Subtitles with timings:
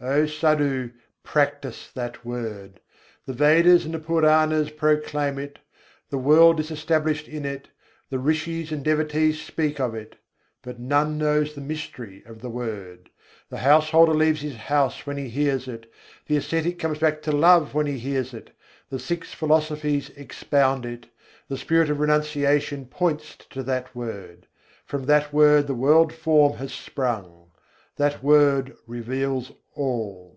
[0.00, 0.92] O Sadhu!
[1.24, 2.78] practise that Word!
[3.26, 5.58] The Vedas and the Puranas proclaim it,
[6.10, 7.70] The world is established in it,
[8.08, 10.14] The Rishis and devotees speak of it:
[10.62, 13.10] But none knows the mystery of the Word.
[13.50, 15.92] The householder leaves his house when he hears it,
[16.28, 18.56] The ascetic comes back to love when he hears it,
[18.90, 21.08] The Six Philosophies expound it,
[21.48, 24.46] The Spirit of Renunciation points to that Word,
[24.86, 27.50] From that Word the world form has sprung,
[27.96, 30.34] That Word reveals all.